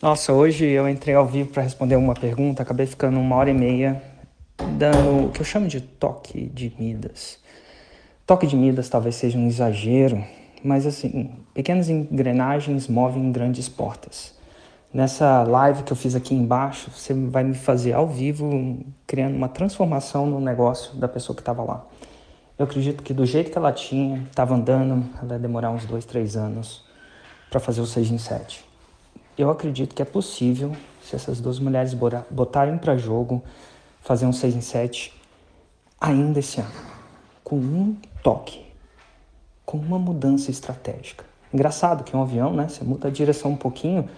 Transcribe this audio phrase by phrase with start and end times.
[0.00, 3.52] Nossa, hoje eu entrei ao vivo para responder uma pergunta, acabei ficando uma hora e
[3.52, 4.00] meia
[4.76, 7.40] dando o que eu chamo de toque de Midas.
[8.24, 10.24] Toque de Midas talvez seja um exagero,
[10.62, 14.36] mas assim, pequenas engrenagens movem grandes portas.
[14.94, 19.48] Nessa live que eu fiz aqui embaixo, você vai me fazer ao vivo, criando uma
[19.48, 21.84] transformação no negócio da pessoa que estava lá.
[22.56, 26.04] Eu acredito que do jeito que ela tinha, estava andando, ela ia demorar uns dois,
[26.04, 26.84] três anos
[27.50, 28.67] para fazer o 6 em 7
[29.42, 31.94] eu acredito que é possível, se essas duas mulheres
[32.30, 33.42] botarem para jogo,
[34.00, 35.14] fazer um 6 em 7
[36.00, 36.70] ainda esse ano,
[37.44, 38.64] com um toque,
[39.64, 41.24] com uma mudança estratégica.
[41.52, 42.68] Engraçado que um avião, né?
[42.68, 44.08] Você muda a direção um pouquinho,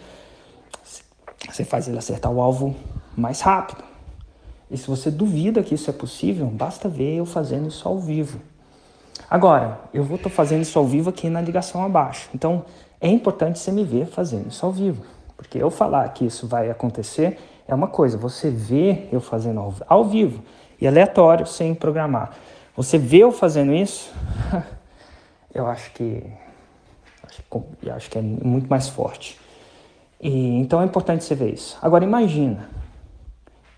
[1.49, 2.75] você faz ele acertar o alvo
[3.17, 3.83] mais rápido.
[4.71, 8.41] E se você duvida que isso é possível, basta ver eu fazendo isso ao vivo.
[9.29, 12.29] Agora, eu vou estar fazendo isso ao vivo aqui na ligação abaixo.
[12.35, 12.65] Então,
[13.01, 15.05] é importante você me ver fazendo isso ao vivo.
[15.37, 19.75] Porque eu falar que isso vai acontecer é uma coisa, você vê eu fazendo ao,
[19.87, 20.43] ao vivo
[20.81, 22.33] e aleatório, sem programar.
[22.77, 24.13] Você vê eu fazendo isso,
[25.55, 26.23] eu acho que,
[27.29, 29.39] que, acho que é muito mais forte.
[30.21, 31.79] E, então é importante você ver isso.
[31.81, 32.69] Agora imagina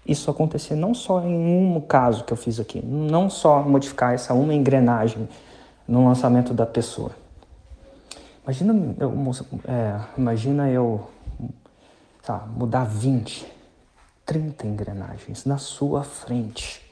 [0.06, 4.34] isso acontecer não só em um caso que eu fiz aqui, não só modificar essa
[4.34, 5.28] uma engrenagem
[5.86, 7.12] no lançamento da pessoa.
[8.44, 9.12] Imagina eu,
[9.68, 11.08] é, imagina eu
[12.56, 13.46] mudar 20,
[14.26, 16.82] 30 engrenagens na sua frente,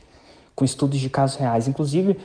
[0.54, 1.66] com estudos de casos reais.
[1.66, 2.20] Inclusive,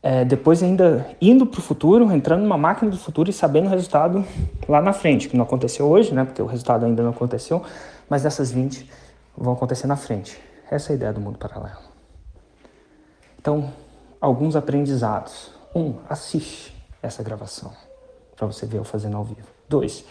[0.00, 3.70] é, depois ainda indo para o futuro, entrando numa máquina do futuro e sabendo o
[3.70, 4.24] resultado
[4.68, 7.64] lá na frente, que não aconteceu hoje, né, porque o resultado ainda não aconteceu,
[8.08, 8.88] mas dessas 20
[9.36, 10.40] vão acontecer na frente.
[10.70, 11.80] Essa é a ideia do mundo paralelo.
[13.36, 13.72] Então,
[14.20, 15.50] alguns aprendizados.
[15.74, 17.72] Um, assiste essa gravação
[18.40, 19.46] para você ver eu fazendo ao vivo.
[19.68, 20.02] Dois,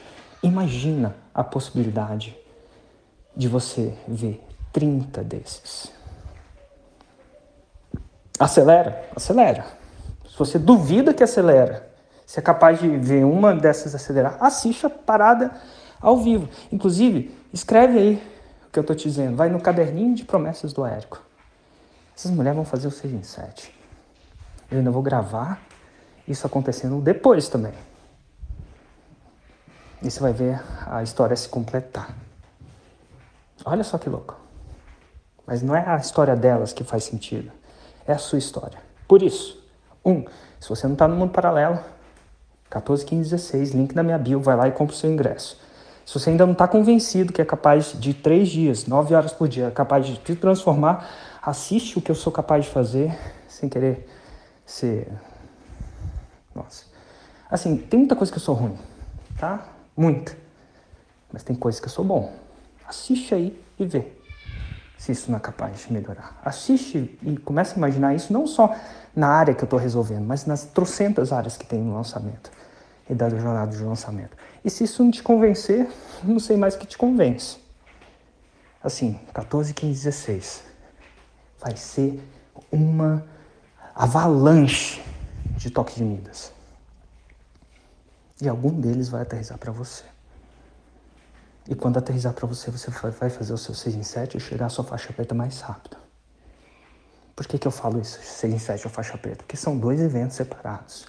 [0.44, 2.38] imagina a possibilidade
[3.36, 4.40] de você ver
[4.72, 5.92] 30 desses.
[8.40, 9.66] Acelera, acelera.
[10.30, 11.90] Se você duvida que acelera,
[12.24, 15.52] se é capaz de ver uma dessas acelerar, assista a parada
[16.00, 16.48] ao vivo.
[16.72, 18.24] Inclusive, escreve aí
[18.68, 19.36] o que eu estou te dizendo.
[19.36, 21.20] Vai no caderninho de promessas do Érico.
[22.16, 23.76] Essas mulheres vão fazer o 6 em 7.
[24.70, 25.60] Eu ainda vou gravar
[26.28, 27.74] isso acontecendo depois também.
[30.02, 32.16] E você vai ver a história se completar.
[33.66, 34.40] Olha só que louco.
[35.46, 37.52] Mas não é a história delas que faz sentido,
[38.08, 38.80] é a sua história.
[39.08, 39.62] Por isso,
[40.06, 40.24] um,
[40.60, 41.80] se você não está no mundo paralelo,
[42.70, 45.60] 14, 15, 16, link na minha bio, vai lá e compra o seu ingresso.
[46.06, 49.48] Se você ainda não está convencido que é capaz de três dias, nove horas por
[49.48, 51.08] dia, capaz de te transformar,
[51.42, 53.18] assiste o que eu sou capaz de fazer
[53.48, 54.08] sem querer
[54.66, 55.12] ser.
[56.54, 56.86] Nossa.
[57.50, 58.78] Assim, tem muita coisa que eu sou ruim,
[59.40, 59.66] tá?
[60.00, 60.32] Muita.
[61.30, 62.34] Mas tem coisas que eu sou bom.
[62.88, 64.14] Assiste aí e vê
[64.98, 66.40] se isso não é capaz de melhorar.
[66.44, 68.74] Assiste e começa a imaginar isso não só
[69.14, 72.50] na área que eu estou resolvendo, mas nas trocentas áreas que tem no lançamento
[73.10, 74.38] e da jornada de lançamento.
[74.64, 75.86] E se isso não te convencer,
[76.24, 77.58] não sei mais o que te convence.
[78.82, 80.64] Assim, 14, 15, 16.
[81.60, 82.22] Vai ser
[82.72, 83.26] uma
[83.94, 85.04] avalanche
[85.58, 86.58] de toque de Midas.
[88.42, 90.04] E algum deles vai aterrizar para você.
[91.68, 94.68] E quando aterrizar para você, você vai fazer o seu 6 em 7 e chegar
[94.68, 95.98] à sua faixa preta mais rápido.
[97.36, 99.38] Por que, que eu falo isso, 6 em 7 ou faixa preta?
[99.38, 101.06] Porque são dois eventos separados.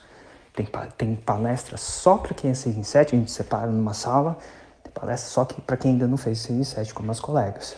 [0.53, 4.37] Tem, tem palestra só para quem é 6 em 7, a gente separa numa sala.
[4.83, 7.77] Tem palestra só para quem ainda não fez 6 em 7, como meus colegas.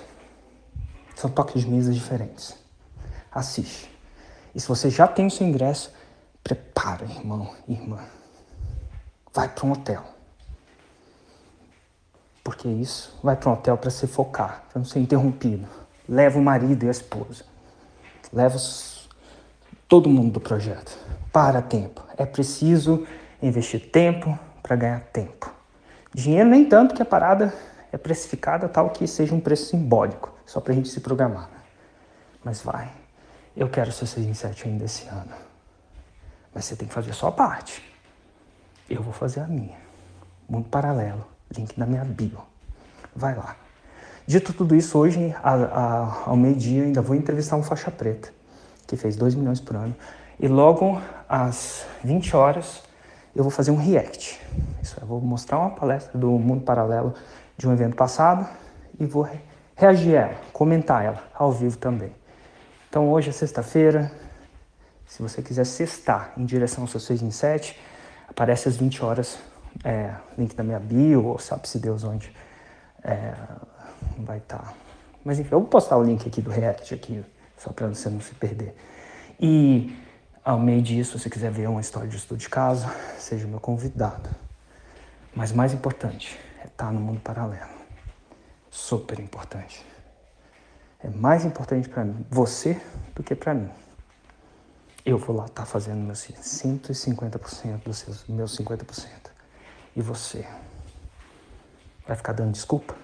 [1.14, 2.56] São toques de mesa diferentes.
[3.30, 3.90] Assiste.
[4.54, 5.92] E se você já tem o seu ingresso,
[6.42, 8.00] prepara, irmão, irmã
[9.32, 10.04] vai para um hotel.
[12.44, 15.66] Porque isso, vai para um hotel para se focar, para não ser interrompido.
[16.08, 17.44] Leva o marido e a esposa.
[18.32, 18.58] Leva
[19.86, 20.96] todo mundo do projeto.
[21.32, 22.02] Para tempo.
[22.16, 23.06] É preciso
[23.40, 25.52] investir tempo para ganhar tempo.
[26.12, 27.54] Dinheiro nem tanto que a parada
[27.92, 31.48] é precificada tal que seja um preço simbólico, só para a gente se programar.
[32.44, 32.90] Mas vai.
[33.56, 35.34] Eu quero ser 6 em 7 ainda esse ano.
[36.54, 37.91] Mas você tem que fazer a sua parte.
[38.92, 39.78] Eu vou fazer a minha.
[40.46, 41.26] Mundo paralelo.
[41.56, 42.38] Link na minha bio.
[43.16, 43.56] Vai lá.
[44.26, 48.28] Dito tudo isso, hoje, a, a, ao meio-dia, ainda vou entrevistar um faixa preta,
[48.86, 49.96] que fez 2 milhões por ano.
[50.38, 52.82] E logo às 20 horas,
[53.34, 54.38] eu vou fazer um react.
[54.82, 57.14] Isso é, vou mostrar uma palestra do Mundo Paralelo
[57.56, 58.46] de um evento passado
[59.00, 59.26] e vou
[59.74, 62.12] reagir a ela, comentar ela ao vivo também.
[62.90, 64.12] Então hoje é sexta-feira.
[65.06, 67.74] Se você quiser sextar em direção ao seu 6 em 7,
[68.32, 69.38] aparece às 20 horas,
[69.84, 72.34] é, link da minha bio, ou sabe-se Deus onde.
[73.04, 73.34] É,
[74.18, 74.58] vai estar.
[74.58, 74.74] Tá.
[75.24, 77.24] Mas enfim, eu vou postar o link aqui do React aqui,
[77.56, 78.74] só para você não se perder.
[79.40, 79.96] E
[80.44, 82.88] ao meio disso, se você quiser ver uma história de estudo de caso,
[83.18, 84.28] seja meu convidado.
[85.34, 87.70] Mas mais importante é estar tá no mundo paralelo.
[88.70, 89.84] Super importante.
[91.00, 92.80] É mais importante para você
[93.14, 93.70] do que para mim.
[95.04, 99.08] Eu vou lá estar tá fazendo meus 150% dos meus 50%.
[99.96, 100.46] E você?
[102.06, 103.01] Vai ficar dando desculpa?